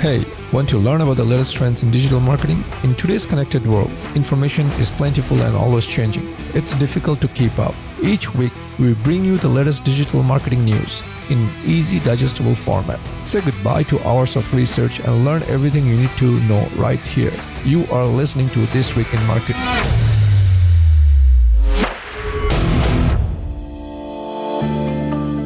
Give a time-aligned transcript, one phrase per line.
[0.00, 2.64] Hey, want to learn about the latest trends in digital marketing?
[2.84, 6.34] In today's connected world, information is plentiful and always changing.
[6.54, 7.74] It's difficult to keep up.
[8.02, 12.98] Each week, we bring you the latest digital marketing news in easy digestible format.
[13.26, 17.34] Say goodbye to hours of research and learn everything you need to know right here.
[17.66, 19.60] You are listening to This Week in Marketing.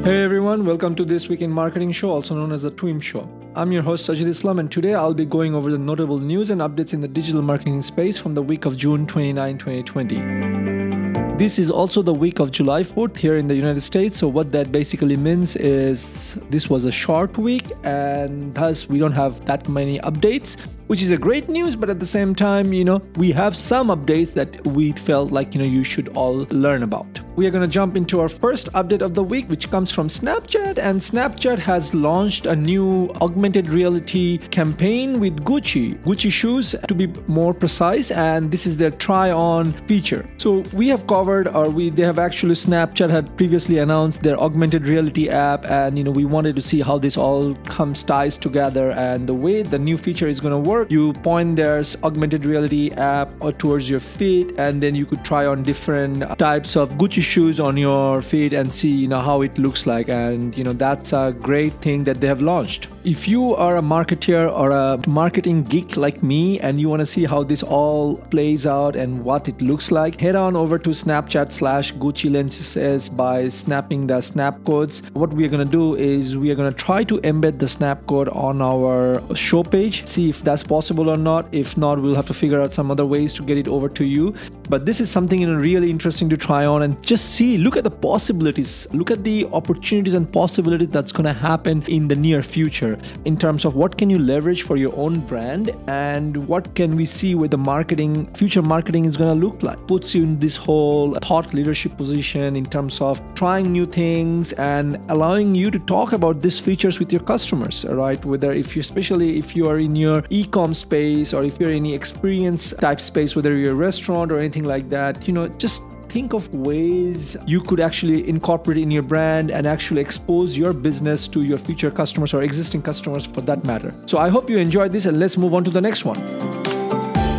[0.04, 3.28] Hey everyone, welcome to This Week in Marketing show, also known as the TWIM show.
[3.56, 6.60] I'm your host Sajid Islam, and today I'll be going over the notable news and
[6.60, 11.36] updates in the digital marketing space from the week of June 29, 2020.
[11.38, 14.16] This is also the week of July 4th here in the United States.
[14.16, 19.12] So, what that basically means is this was a short week, and thus we don't
[19.12, 20.56] have that many updates
[20.86, 23.88] which is a great news but at the same time you know we have some
[23.88, 27.20] updates that we felt like you know you should all learn about.
[27.36, 30.08] We are going to jump into our first update of the week which comes from
[30.08, 36.94] snapchat and snapchat has launched a new augmented reality campaign with gucci gucci shoes to
[36.94, 40.24] be more precise and this is their try on feature.
[40.38, 44.82] So we have covered or we they have actually snapchat had previously announced their augmented
[44.82, 48.90] reality app and you know we wanted to see how this all comes ties together
[48.92, 52.44] and the way the new feature is going to work work, you point their augmented
[52.44, 57.22] reality app towards your feet, and then you could try on different types of Gucci
[57.22, 60.08] shoes on your feet and see you know how it looks like.
[60.08, 62.88] And you know that's a great thing that they have launched.
[63.04, 67.06] If you are a marketer or a marketing geek like me and you want to
[67.06, 70.88] see how this all plays out and what it looks like, head on over to
[70.88, 75.02] Snapchat slash Gucci lenses by snapping the snap codes.
[75.12, 77.68] What we are going to do is we are going to try to embed the
[77.68, 81.46] snap code on our show page, see if that's possible or not.
[81.52, 84.04] If not, we'll have to figure out some other ways to get it over to
[84.06, 84.34] you.
[84.70, 87.90] But this is something really interesting to try on and just see, look at the
[87.90, 92.93] possibilities, look at the opportunities and possibilities that's going to happen in the near future
[93.24, 97.04] in terms of what can you leverage for your own brand and what can we
[97.04, 99.78] see where the marketing future marketing is going to look like.
[99.86, 104.98] Puts you in this whole thought leadership position in terms of trying new things and
[105.08, 108.24] allowing you to talk about these features with your customers right?
[108.24, 111.84] Whether if you especially if you are in your e-com space or if you're in
[111.84, 115.82] any experience type space whether you're a restaurant or anything like that you know just
[116.14, 121.26] think of ways you could actually incorporate in your brand and actually expose your business
[121.26, 123.92] to your future customers or existing customers for that matter.
[124.06, 126.73] So I hope you enjoyed this and let's move on to the next one.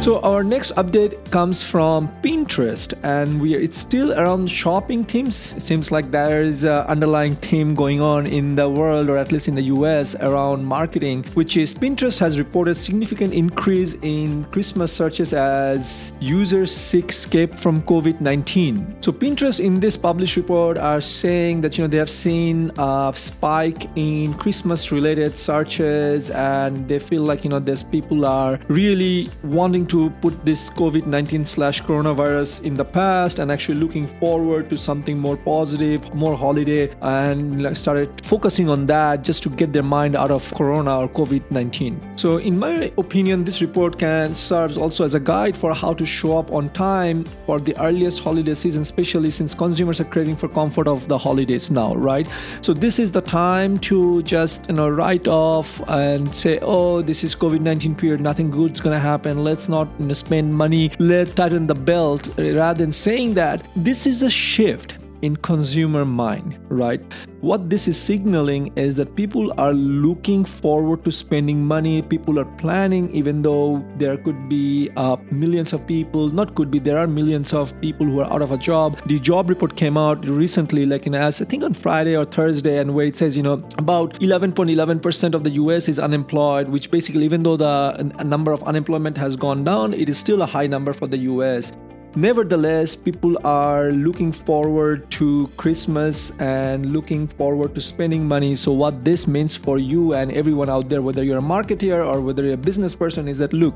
[0.05, 5.51] So our next update comes from Pinterest, and we are, it's still around shopping themes.
[5.57, 9.31] It seems like there is an underlying theme going on in the world, or at
[9.31, 14.93] least in the US, around marketing, which is Pinterest has reported significant increase in Christmas
[14.93, 19.03] searches as users seek escape from COVID-19.
[19.03, 23.11] So Pinterest in this published report are saying that you know they have seen a
[23.15, 29.87] spike in Christmas-related searches, and they feel like you know there's people are really wanting
[29.87, 34.69] to to put this COVID 19 slash coronavirus in the past and actually looking forward
[34.69, 39.87] to something more positive, more holiday, and started focusing on that just to get their
[39.97, 42.17] mind out of corona or COVID 19.
[42.17, 46.05] So, in my opinion, this report can serves also as a guide for how to
[46.05, 50.49] show up on time for the earliest holiday season, especially since consumers are craving for
[50.49, 52.27] comfort of the holidays now, right?
[52.59, 57.23] So, this is the time to just you know write off and say, oh, this
[57.23, 59.43] is COVID 19 period, nothing good's gonna happen.
[59.43, 62.27] Let's not you spend money, let's tighten the belt.
[62.37, 67.01] Rather than saying that, this is a shift in consumer mind, right?
[67.45, 72.01] What this is signaling is that people are looking forward to spending money.
[72.01, 76.79] People are planning, even though there could be uh, millions of people, not could be,
[76.79, 78.97] there are millions of people who are out of a job.
[79.05, 82.79] The job report came out recently, like in as I think on Friday or Thursday,
[82.79, 87.25] and where it says, you know, about 11.11% of the US is unemployed, which basically,
[87.25, 90.93] even though the number of unemployment has gone down, it is still a high number
[90.93, 91.73] for the US.
[92.17, 98.55] Nevertheless, people are looking forward to Christmas and looking forward to spending money.
[98.55, 102.21] So, what this means for you and everyone out there, whether you're a marketer or
[102.21, 103.75] whether you're a business person, is that look,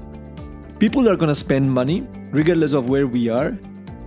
[0.80, 3.57] people are going to spend money regardless of where we are,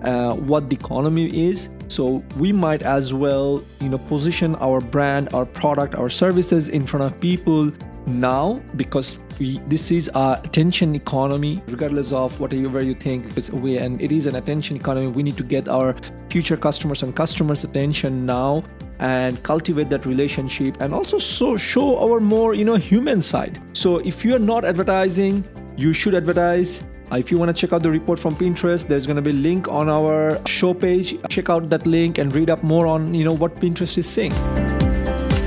[0.02, 1.68] uh, what the economy is.
[1.88, 6.86] So, we might as well, you know, position our brand, our product, our services in
[6.86, 7.70] front of people
[8.06, 13.20] now because we, this is a attention economy regardless of whatever you think
[13.52, 15.08] we and it is an attention economy.
[15.08, 15.96] We need to get our
[16.30, 18.62] future customers and customers attention now
[19.00, 23.60] and cultivate that relationship and also so show our more you know human side.
[23.72, 25.44] So if you are not advertising
[25.76, 26.84] you should advertise.
[27.10, 29.30] Uh, if you want to check out the report from pinterest there's going to be
[29.30, 31.16] a link on our show page.
[31.28, 34.81] Check out that link and read up more on you know what pinterest is saying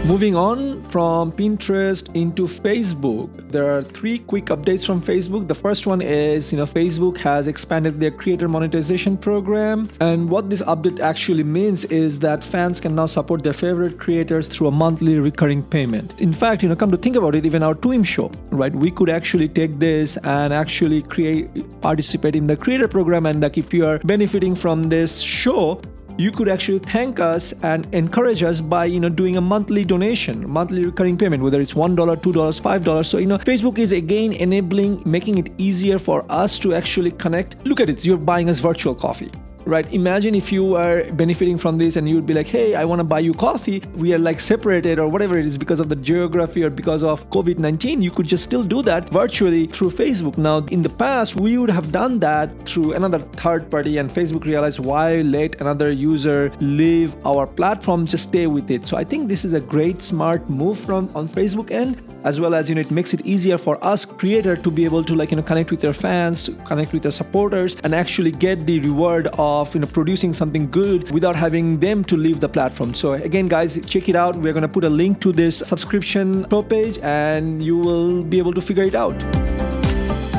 [0.08, 5.48] Moving on from Pinterest into Facebook, there are three quick updates from Facebook.
[5.48, 10.52] The first one is, you know, Facebook has expanded their creator monetization program, and what
[10.52, 14.72] this update actually means is that fans can now support their favorite creators through a
[14.72, 16.22] monthly recurring payment.
[16.22, 18.74] In fact, you know, come to think about it, even our Twim show, right?
[18.74, 21.50] We could actually take this and actually create
[21.82, 25.82] participate in the creator program, and like if you are benefiting from this show,
[26.18, 30.50] you could actually thank us and encourage us by you know doing a monthly donation
[30.50, 35.02] monthly recurring payment whether it's $1 $2 $5 so you know facebook is again enabling
[35.06, 37.66] making it easier for us to actually connect.
[37.66, 39.32] Look at it you're buying us virtual coffee
[39.66, 39.92] right?
[39.94, 43.00] Imagine if you are benefiting from this and you would be like, hey, I want
[43.00, 43.82] to buy you coffee.
[43.96, 47.30] We are like separated or whatever it is because of the geography or because of
[47.30, 48.02] COVID 19.
[48.02, 50.38] You could just still do that virtually through Facebook.
[50.38, 54.46] Now, in the past, we would have done that through another third party, and Facebook
[54.46, 58.86] realized why let another user leave our platform, just stay with it.
[58.86, 62.56] So I think this is a great smart move from on Facebook end as well
[62.56, 65.30] as you know it makes it easier for us creator to be able to like
[65.32, 69.28] you know connect with their fans connect with their supporters and actually get the reward
[69.38, 72.94] of you know producing something good without having them to leave the platform.
[72.94, 74.36] So again guys check it out.
[74.36, 78.62] We're to put a link to this subscription page and you will be able to
[78.62, 79.55] figure it out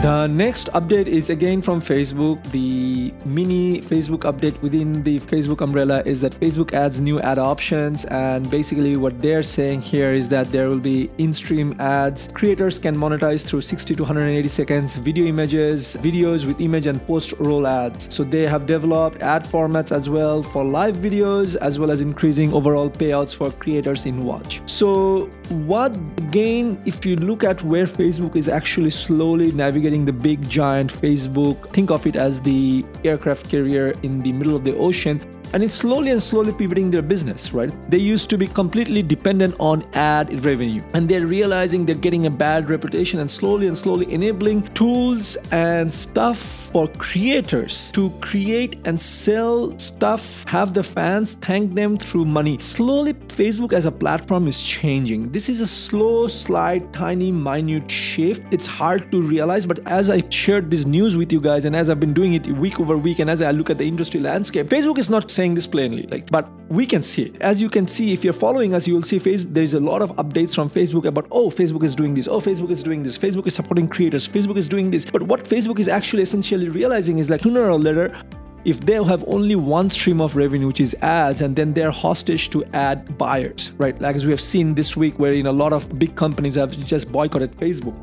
[0.06, 2.40] the next update is again from Facebook.
[2.52, 8.04] The mini Facebook update within the Facebook umbrella is that Facebook adds new ad options.
[8.04, 12.28] And basically, what they're saying here is that there will be in stream ads.
[12.34, 17.32] Creators can monetize through 60 to 180 seconds video images, videos with image and post
[17.40, 18.14] roll ads.
[18.14, 22.52] So they have developed ad formats as well for live videos, as well as increasing
[22.52, 24.62] overall payouts for creators in watch.
[24.66, 25.26] So,
[25.66, 25.96] what
[26.36, 31.70] again, if you look at where Facebook is actually slowly navigating the big giant Facebook.
[31.70, 35.20] Think of it as the aircraft carrier in the middle of the ocean
[35.52, 37.72] and it's slowly and slowly pivoting their business, right?
[37.90, 42.31] They used to be completely dependent on ad revenue, and they're realizing they're getting a
[42.31, 49.00] bad reputation and slowly and slowly enabling tools and stuff for creators to create and
[49.00, 52.58] sell stuff, have the fans thank them through money.
[52.60, 55.31] Slowly, Facebook as a platform is changing.
[55.32, 58.42] This is a slow, slide, tiny, minute shift.
[58.50, 61.88] It's hard to realize, but as I shared this news with you guys, and as
[61.88, 64.66] I've been doing it week over week, and as I look at the industry landscape,
[64.66, 67.40] Facebook is not saying this plainly, like, but we can see it.
[67.40, 69.54] As you can see, if you're following us, you will see Facebook.
[69.54, 72.70] There's a lot of updates from Facebook about, oh, Facebook is doing this, oh, Facebook
[72.70, 75.04] is doing this, Facebook is supporting creators, Facebook is doing this.
[75.04, 78.16] But what Facebook is actually essentially realizing is like sooner or later,
[78.64, 82.50] if they have only one stream of revenue, which is ads, and then they're hostage
[82.50, 84.00] to ad buyers, right?
[84.00, 86.76] Like as we have seen this week, where in a lot of big companies have
[86.84, 87.94] just boycotted Facebook.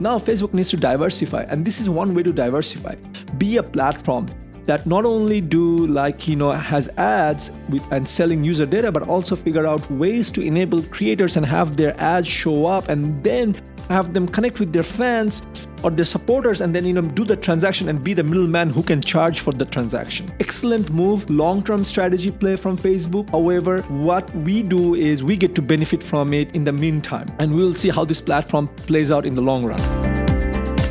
[0.00, 2.96] Now Facebook needs to diversify, and this is one way to diversify.
[3.38, 4.26] Be a platform
[4.66, 9.02] that not only do like you know has ads with and selling user data but
[9.08, 13.60] also figure out ways to enable creators and have their ads show up and then
[13.88, 15.42] have them connect with their fans
[15.82, 18.82] or their supporters and then you know do the transaction and be the middleman who
[18.82, 20.30] can charge for the transaction.
[20.40, 23.28] Excellent move long-term strategy play from facebook.
[23.30, 27.26] However what we do is we get to benefit from it in the meantime.
[27.38, 30.01] And we'll see how this platform plays out in the long run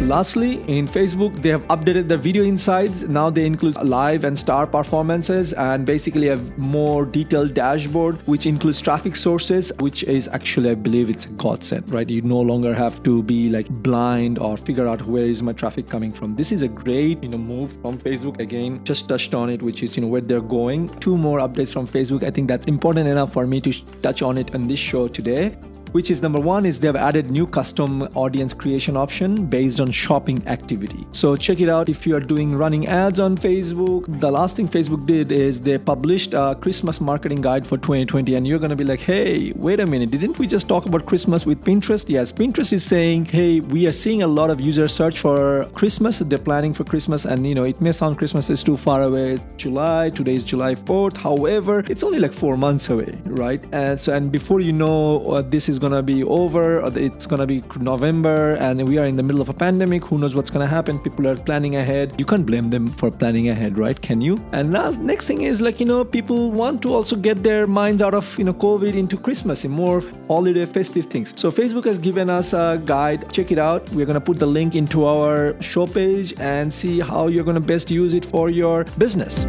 [0.07, 3.03] Lastly, in Facebook, they have updated the video insights.
[3.03, 8.81] Now they include live and star performances and basically a more detailed dashboard, which includes
[8.81, 12.09] traffic sources, which is actually, I believe it's a godsend, right?
[12.09, 15.87] You no longer have to be like blind or figure out where is my traffic
[15.87, 16.35] coming from.
[16.35, 18.39] This is a great, you know, move from Facebook.
[18.39, 20.89] Again, just touched on it, which is, you know, where they're going.
[20.99, 22.23] Two more updates from Facebook.
[22.23, 23.71] I think that's important enough for me to
[24.01, 25.55] touch on it on this show today
[25.91, 30.45] which is number one is they've added new custom audience creation option based on shopping
[30.47, 31.05] activity.
[31.11, 34.05] So check it out if you are doing running ads on Facebook.
[34.19, 38.47] The last thing Facebook did is they published a Christmas marketing guide for 2020 and
[38.47, 41.45] you're going to be like, "Hey, wait a minute, didn't we just talk about Christmas
[41.45, 45.19] with Pinterest?" Yes, Pinterest is saying, "Hey, we are seeing a lot of users search
[45.19, 46.19] for Christmas.
[46.19, 49.39] They're planning for Christmas and you know, it may sound Christmas is too far away.
[49.57, 51.17] July, today is July 4th.
[51.17, 53.63] However, it's only like 4 months away, right?
[53.71, 57.47] And so and before you know uh, this is gonna be over uh, it's gonna
[57.47, 60.67] be november and we are in the middle of a pandemic who knows what's gonna
[60.67, 62.13] happen people are planning ahead.
[62.17, 63.99] You can't blame them for planning ahead right?
[63.99, 64.37] Can you?
[64.51, 68.01] And last next thing is like you know people want to also get their minds
[68.01, 71.33] out of you know covid into christmas and more holiday festive things.
[71.35, 73.31] So facebook has given us a guide.
[73.33, 73.89] Check it out.
[73.89, 77.89] We're gonna put the link into our show page and see how you're gonna best
[77.89, 79.45] use it for your business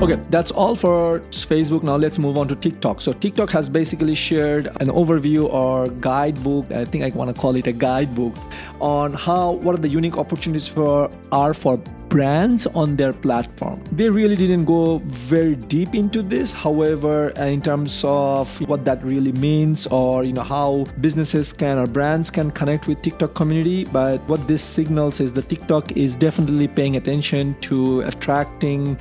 [0.00, 1.82] Okay, that's all for Facebook.
[1.82, 3.02] Now let's move on to TikTok.
[3.02, 6.72] So TikTok has basically shared an overview or guidebook.
[6.72, 8.34] I think I want to call it a guidebook
[8.80, 11.76] on how what are the unique opportunities for are for
[12.08, 13.84] brands on their platform.
[13.92, 16.50] They really didn't go very deep into this.
[16.50, 21.76] However, uh, in terms of what that really means or you know how businesses can
[21.76, 26.16] or brands can connect with TikTok community, but what this signals is that TikTok is
[26.16, 28.98] definitely paying attention to attracting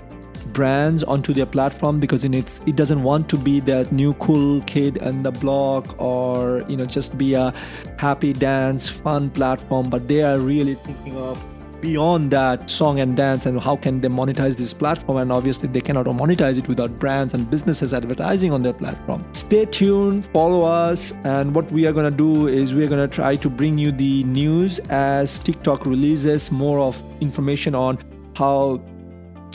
[0.54, 4.62] brands onto their platform because in it it doesn't want to be that new cool
[4.62, 7.54] kid in the block or you know just be a
[7.98, 9.90] happy dance fun platform.
[9.90, 11.40] But they are really thinking of
[11.82, 15.18] beyond that song and dance and how can they monetize this platform.
[15.18, 19.26] And obviously they cannot monetize it without brands and businesses advertising on their platform.
[19.34, 21.14] Stay tuned follow us.
[21.24, 23.92] And what we are going to do is we're going to try to bring you
[23.92, 27.98] the news as tiktok releases more of information on
[28.36, 28.82] how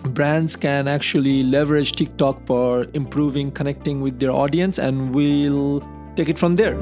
[0.04, 5.80] brands can actually leverage TikTok for improving connecting with their audience, and we'll
[6.16, 6.76] take it from there.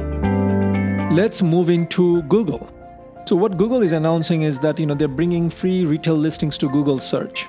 [1.12, 2.68] Let's move into Google.
[3.26, 6.68] So what Google is announcing is that you know they're bringing free retail listings to
[6.68, 7.46] Google search.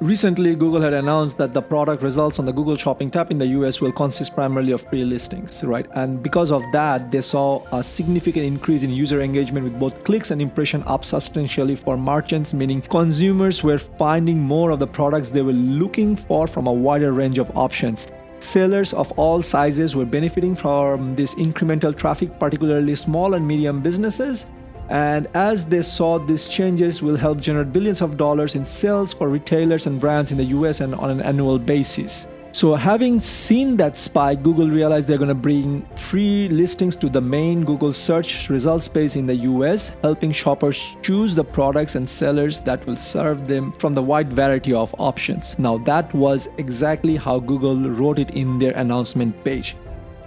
[0.00, 3.48] Recently, Google had announced that the product results on the Google Shopping tab in the
[3.48, 5.86] US will consist primarily of free listings, right?
[5.92, 10.30] And because of that, they saw a significant increase in user engagement with both clicks
[10.30, 15.42] and impression up substantially for merchants, meaning consumers were finding more of the products they
[15.42, 18.08] were looking for from a wider range of options.
[18.38, 24.46] Sellers of all sizes were benefiting from this incremental traffic, particularly small and medium businesses
[24.90, 29.28] and as they saw, these changes will help generate billions of dollars in sales for
[29.28, 32.26] retailers and brands in the US and on an annual basis.
[32.52, 37.20] So, having seen that spike, Google realized they're going to bring free listings to the
[37.20, 42.60] main Google search results page in the US, helping shoppers choose the products and sellers
[42.62, 45.56] that will serve them from the wide variety of options.
[45.60, 49.76] Now, that was exactly how Google wrote it in their announcement page.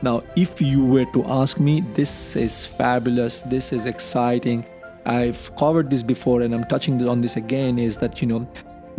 [0.03, 4.65] Now, if you were to ask me, this is fabulous, this is exciting.
[5.05, 8.45] I've covered this before and I'm touching on this again is that, you know,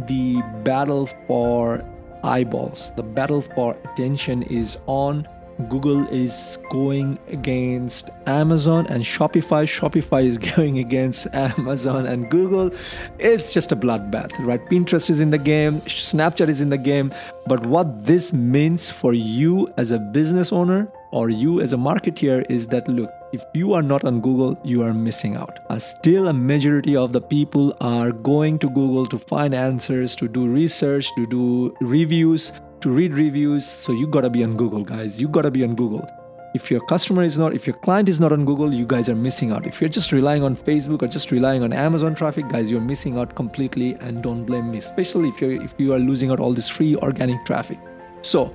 [0.07, 1.85] the battle for
[2.23, 5.29] eyeballs, the battle for attention is on.
[5.69, 9.65] Google is going against Amazon and Shopify.
[9.65, 12.71] Shopify is going against Amazon and Google.
[13.19, 14.65] It's just a bloodbath, right?
[14.67, 17.13] Pinterest is in the game, Snapchat is in the game.
[17.47, 22.45] But what this means for you as a business owner or you as a marketeer
[22.51, 25.61] is that look, if you are not on Google, you are missing out.
[25.71, 30.29] Uh, still, a majority of the people are going to Google to find answers, to
[30.29, 32.53] do research, to do reviews
[32.85, 33.67] to read reviews.
[33.67, 35.19] So you gotta be on Google, guys.
[35.19, 36.07] You gotta be on Google.
[36.55, 39.15] If your customer is not, if your client is not on Google, you guys are
[39.15, 39.67] missing out.
[39.67, 43.17] If you're just relying on Facebook or just relying on Amazon traffic, guys, you're missing
[43.17, 43.95] out completely.
[44.01, 46.95] And don't blame me, especially if you're if you are losing out all this free
[46.97, 47.79] organic traffic.
[48.21, 48.55] So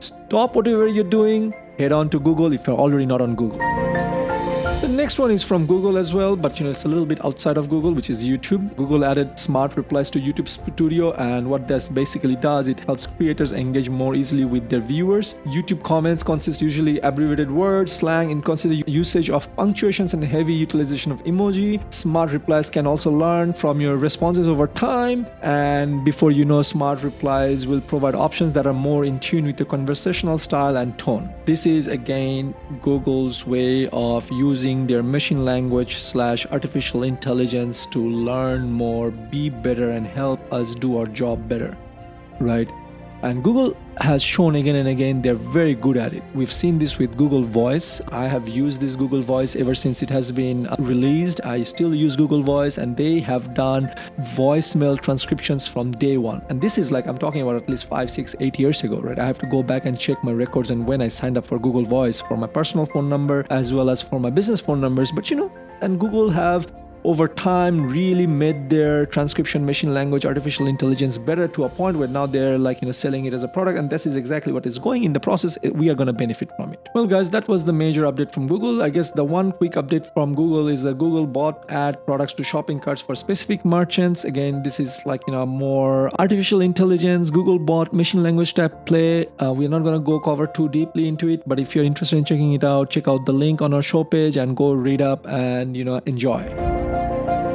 [0.00, 3.95] stop whatever you're doing, head on to Google if you're already not on Google.
[4.82, 7.24] The next one is from Google as well, but you know it's a little bit
[7.24, 8.76] outside of Google, which is YouTube.
[8.76, 13.52] Google added smart replies to YouTube Studio, and what this basically does, it helps creators
[13.52, 15.36] engage more easily with their viewers.
[15.46, 21.24] YouTube comments consist usually abbreviated words, slang, inconsiderate usage of punctuations, and heavy utilization of
[21.24, 21.80] emoji.
[21.92, 27.02] Smart replies can also learn from your responses over time, and before you know, smart
[27.02, 31.32] replies will provide options that are more in tune with your conversational style and tone.
[31.46, 38.00] This is again Google's way of using using their machine language slash artificial intelligence to
[38.00, 41.76] learn more, be better, and help us do our job better,
[42.40, 42.68] right?
[43.22, 46.22] And Google has shown again and again they're very good at it.
[46.34, 48.00] We've seen this with Google Voice.
[48.12, 51.40] I have used this Google Voice ever since it has been uh, released.
[51.44, 53.94] I still use Google Voice and they have done
[54.36, 56.44] voicemail transcriptions from day one.
[56.48, 59.18] And this is like I'm talking about at least five, six, eight years ago, right?
[59.18, 61.58] I have to go back and check my records and when I signed up for
[61.58, 65.10] Google Voice for my personal phone number as well as for my business phone numbers.
[65.10, 66.66] But you know, and Google have
[67.06, 72.08] over time really made their transcription machine language artificial intelligence better to a point where
[72.08, 74.66] now they're like you know selling it as a product and this is exactly what
[74.66, 75.56] is going in the process.
[75.72, 76.88] We are going to benefit from it.
[76.94, 78.82] Well guys that was the major update from google.
[78.82, 82.42] I guess the one quick update from google is that google bot add products to
[82.42, 84.24] shopping carts for specific merchants.
[84.24, 87.30] Again this is like you know more artificial intelligence.
[87.30, 89.26] Google bot machine language type play.
[89.40, 92.16] Uh, we're not going to go cover too deeply into it but if you're interested
[92.16, 95.00] in checking it out check out the link on our show page and go read
[95.00, 96.42] up and you know enjoy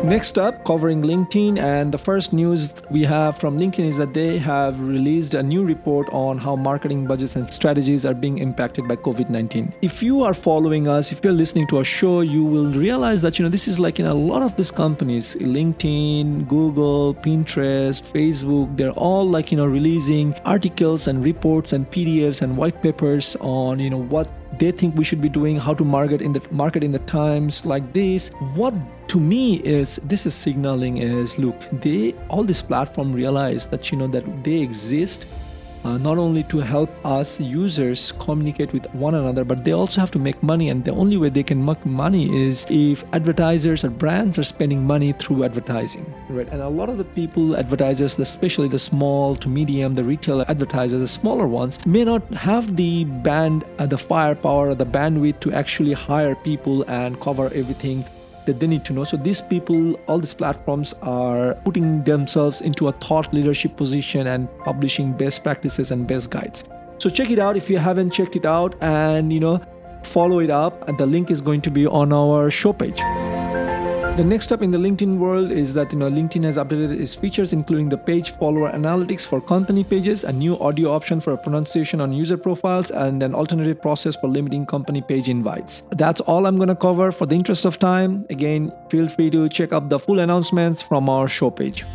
[0.03, 4.39] Next up, covering LinkedIn, and the first news we have from LinkedIn is that they
[4.39, 8.95] have released a new report on how marketing budgets and strategies are being impacted by
[8.95, 9.71] COVID 19.
[9.83, 13.37] If you are following us, if you're listening to our show, you will realize that
[13.37, 18.75] you know this is like in a lot of these companies, LinkedIn, Google, Pinterest, Facebook,
[18.77, 23.79] they're all like you know releasing articles and reports and PDFs and white papers on
[23.79, 24.27] you know what
[24.59, 27.65] they think we should be doing, how to market in the market in the times
[27.65, 28.29] like this.
[28.55, 28.73] What
[29.09, 33.97] to me is this is signaling is look, they all this platform realize that you
[33.97, 35.25] know that they exist
[35.83, 40.11] uh, not only to help us users communicate with one another, but they also have
[40.11, 40.69] to make money.
[40.69, 44.85] And the only way they can make money is if advertisers or brands are spending
[44.85, 46.47] money through advertising, right?
[46.49, 50.99] And a lot of the people, advertisers, especially the small to medium, the retail advertisers,
[50.99, 55.93] the smaller ones, may not have the band, uh, the firepower, the bandwidth to actually
[55.93, 58.05] hire people and cover everything
[58.45, 59.03] that they need to know.
[59.03, 64.47] So these people, all these platforms are putting themselves into a thought leadership position and
[64.59, 66.63] publishing best practices and best guides.
[66.97, 69.61] So check it out if you haven't checked it out and you know
[70.03, 73.01] follow it up and the link is going to be on our show page.
[74.17, 77.15] The next step in the LinkedIn world is that you know LinkedIn has updated its
[77.15, 82.01] features, including the page follower analytics for company pages, a new audio option for pronunciation
[82.01, 85.83] on user profiles, and an alternative process for limiting company page invites.
[85.91, 88.25] That's all I'm gonna cover for the interest of time.
[88.29, 91.85] Again, feel free to check out the full announcements from our show page.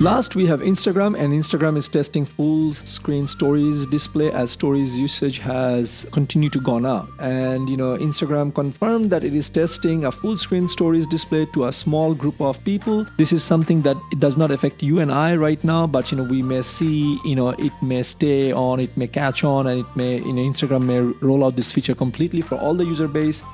[0.00, 5.38] Last, we have Instagram, and Instagram is testing full screen stories display as stories usage
[5.38, 7.08] has continued to gone up.
[7.20, 11.66] And you know, Instagram confirmed that it is testing a full screen stories display to
[11.66, 13.06] a small group of people.
[13.18, 16.18] This is something that it does not affect you and I right now, but you
[16.18, 19.78] know, we may see, you know, it may stay on, it may catch on, and
[19.78, 23.06] it may, you know, Instagram may roll out this feature completely for all the user
[23.06, 23.44] base.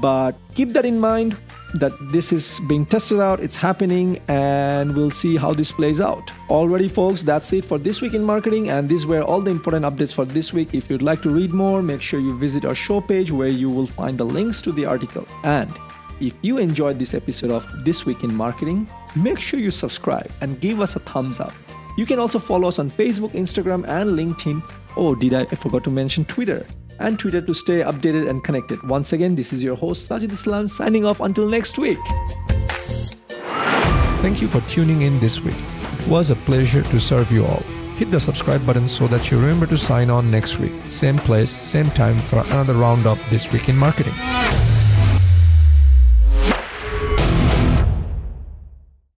[0.00, 1.36] But keep that in mind
[1.74, 6.26] that this is being tested out, it's happening, and we'll see how this plays out.
[6.48, 9.84] Alrighty, folks, that's it for this week in marketing, and these were all the important
[9.84, 10.74] updates for this week.
[10.74, 13.70] If you'd like to read more, make sure you visit our show page where you
[13.70, 15.26] will find the links to the article.
[15.44, 15.70] And
[16.20, 20.60] if you enjoyed this episode of This Week in Marketing, make sure you subscribe and
[20.60, 21.54] give us a thumbs up.
[21.96, 24.62] You can also follow us on Facebook, Instagram, and LinkedIn.
[24.96, 26.66] Oh, did I, I forgot to mention Twitter
[27.02, 28.82] and Twitter to stay updated and connected.
[28.88, 31.98] Once again, this is your host Sajid Islam signing off until next week.
[34.22, 35.56] Thank you for tuning in this week.
[35.98, 37.62] It was a pleasure to serve you all.
[37.96, 40.72] Hit the subscribe button so that you remember to sign on next week.
[40.90, 44.14] Same place, same time for another round of This Week in Marketing.